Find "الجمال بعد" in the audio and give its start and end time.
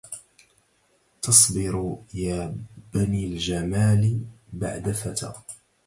3.25-4.91